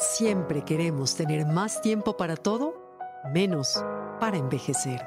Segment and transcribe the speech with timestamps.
[0.00, 2.72] Siempre queremos tener más tiempo para todo,
[3.34, 3.84] menos
[4.18, 5.06] para envejecer.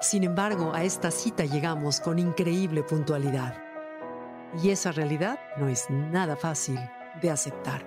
[0.00, 3.60] Sin embargo, a esta cita llegamos con increíble puntualidad.
[4.62, 6.78] Y esa realidad no es nada fácil
[7.20, 7.84] de aceptar.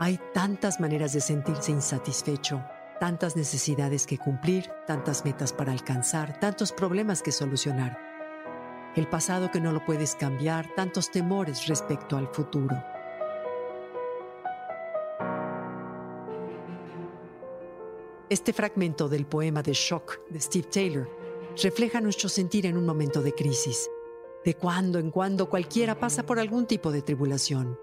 [0.00, 2.64] Hay tantas maneras de sentirse insatisfecho,
[2.98, 7.96] tantas necesidades que cumplir, tantas metas para alcanzar, tantos problemas que solucionar.
[8.96, 12.82] El pasado que no lo puedes cambiar, tantos temores respecto al futuro.
[18.30, 21.10] Este fragmento del poema de Shock de Steve Taylor
[21.60, 23.90] refleja nuestro sentir en un momento de crisis.
[24.44, 27.76] De cuando en cuando cualquiera pasa por algún tipo de tribulación,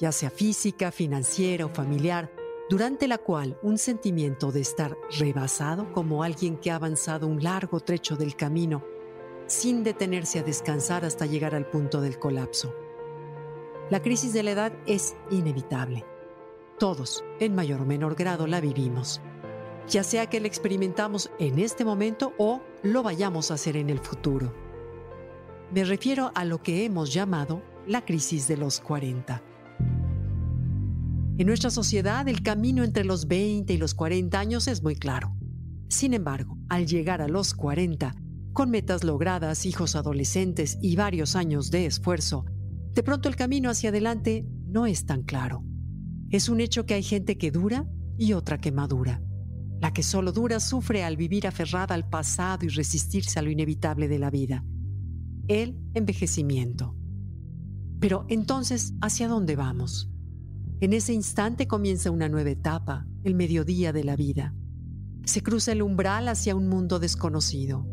[0.00, 2.32] ya sea física, financiera o familiar,
[2.68, 7.78] durante la cual un sentimiento de estar rebasado como alguien que ha avanzado un largo
[7.78, 8.84] trecho del camino
[9.46, 12.74] sin detenerse a descansar hasta llegar al punto del colapso.
[13.90, 16.04] La crisis de la edad es inevitable.
[16.80, 19.20] Todos, en mayor o menor grado, la vivimos
[19.88, 23.98] ya sea que la experimentamos en este momento o lo vayamos a hacer en el
[23.98, 24.54] futuro.
[25.72, 29.42] Me refiero a lo que hemos llamado la crisis de los 40.
[31.38, 35.34] En nuestra sociedad el camino entre los 20 y los 40 años es muy claro.
[35.88, 38.14] Sin embargo, al llegar a los 40,
[38.52, 42.44] con metas logradas, hijos adolescentes y varios años de esfuerzo,
[42.92, 45.64] de pronto el camino hacia adelante no es tan claro.
[46.30, 47.86] Es un hecho que hay gente que dura
[48.18, 49.22] y otra que madura.
[49.82, 54.06] La que solo dura sufre al vivir aferrada al pasado y resistirse a lo inevitable
[54.06, 54.64] de la vida.
[55.48, 56.94] El envejecimiento.
[57.98, 60.08] Pero entonces, ¿hacia dónde vamos?
[60.80, 64.54] En ese instante comienza una nueva etapa, el mediodía de la vida.
[65.24, 67.84] Se cruza el umbral hacia un mundo desconocido.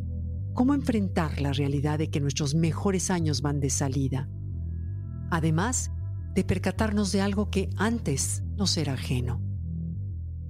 [0.54, 4.30] ¿Cómo enfrentar la realidad de que nuestros mejores años van de salida?
[5.32, 5.90] Además
[6.36, 9.42] de percatarnos de algo que antes nos era ajeno.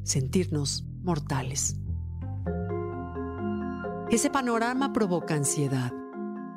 [0.03, 1.77] Sentirnos mortales.
[4.09, 5.93] Ese panorama provoca ansiedad.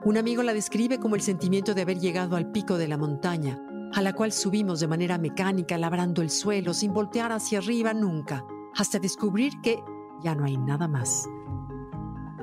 [0.04, 3.60] Un amigo la describe como el sentimiento de haber llegado al pico de la montaña,
[3.92, 8.44] a la cual subimos de manera mecánica, labrando el suelo, sin voltear hacia arriba nunca,
[8.74, 9.82] hasta descubrir que
[10.22, 11.28] ya no hay nada más.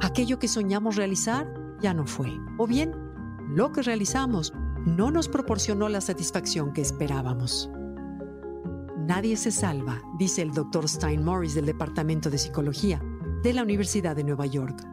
[0.01, 1.51] Aquello que soñamos realizar
[1.81, 2.93] ya no fue, o bien,
[3.49, 4.53] lo que realizamos
[4.85, 7.69] no nos proporcionó la satisfacción que esperábamos.
[9.09, 10.87] Nadie se salva, dice el Dr.
[10.87, 13.01] Stein Morris del Departamento de Psicología
[13.41, 14.87] de la Universidad de Nueva York.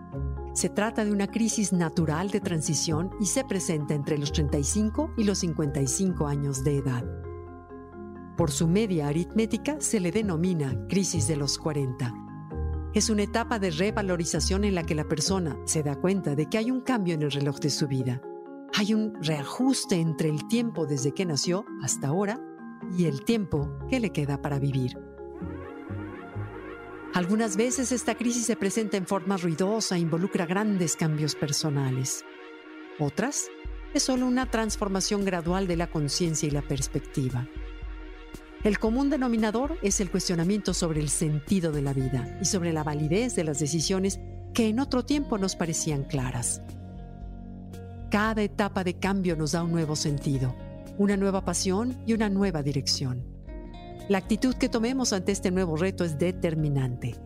[0.55, 5.25] Se trata de una crisis natural de transición y se presenta entre los 35 y
[5.25, 7.05] los 55 años de edad.
[8.39, 12.15] Por su media aritmética se le denomina crisis de los 40.
[12.95, 16.57] Es una etapa de revalorización en la que la persona se da cuenta de que
[16.57, 18.23] hay un cambio en el reloj de su vida.
[18.79, 22.41] Hay un reajuste entre el tiempo desde que nació hasta ahora
[22.97, 24.99] y el tiempo que le queda para vivir.
[27.15, 32.25] Algunas veces esta crisis se presenta en forma ruidosa e involucra grandes cambios personales.
[32.99, 33.47] Otras
[33.95, 37.49] es solo una transformación gradual de la conciencia y la perspectiva.
[38.65, 42.83] El común denominador es el cuestionamiento sobre el sentido de la vida y sobre la
[42.83, 44.21] validez de las decisiones
[44.53, 46.61] que en otro tiempo nos parecían claras.
[48.11, 50.55] Cada etapa de cambio nos da un nuevo sentido
[50.99, 53.25] una nueva pasión y una nueva dirección.
[54.09, 57.17] La actitud que tomemos ante este nuevo reto es determinante.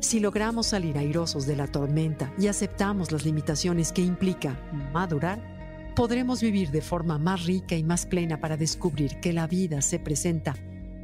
[0.00, 4.58] Si logramos salir airosos de la tormenta y aceptamos las limitaciones que implica
[4.92, 9.82] madurar, podremos vivir de forma más rica y más plena para descubrir que la vida
[9.82, 10.54] se presenta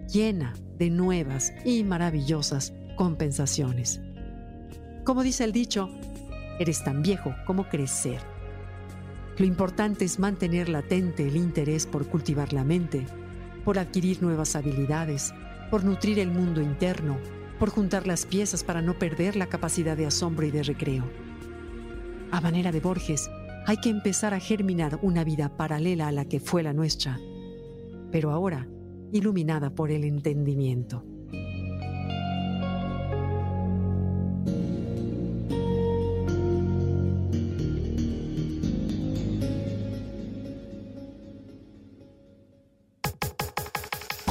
[0.09, 4.01] llena de nuevas y maravillosas compensaciones.
[5.05, 5.91] Como dice el dicho,
[6.59, 8.36] eres tan viejo como crecer.
[9.39, 13.07] Lo importante es mantener latente el interés por cultivar la mente,
[13.65, 15.35] por adquirir nuevas habilidades,
[15.71, 17.19] por nutrir el mundo interno,
[17.59, 21.05] por juntar las piezas para no perder la capacidad de asombro y de recreo.
[22.31, 23.29] A manera de Borges,
[23.67, 27.19] hay que empezar a germinar una vida paralela a la que fue la nuestra,
[28.11, 28.69] pero ahora
[29.13, 31.05] iluminada por el entendimiento.